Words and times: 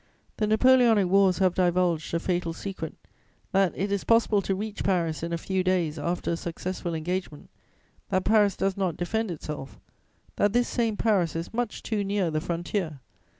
The 0.37 0.47
Napoleonic 0.47 1.05
wars 1.09 1.37
have 1.37 1.53
divulged 1.53 2.11
a 2.15 2.19
fatal 2.19 2.53
secret: 2.53 2.95
that 3.51 3.71
it 3.75 3.91
is 3.91 4.03
possible 4.03 4.41
to 4.41 4.55
reach 4.55 4.83
Paris 4.83 5.21
in 5.21 5.31
a 5.31 5.37
few 5.37 5.63
days 5.63 5.99
after 5.99 6.31
a 6.31 6.37
successful 6.37 6.95
engagement; 6.95 7.51
that 8.09 8.25
Paris 8.25 8.57
does 8.57 8.75
not 8.75 8.97
defend 8.97 9.29
itself; 9.29 9.79
that 10.37 10.53
this 10.53 10.67
same 10.67 10.97
Paris 10.97 11.35
is 11.35 11.53
much 11.53 11.83
too 11.83 12.03
near 12.03 12.31
the 12.31 12.41
frontier. 12.41 12.99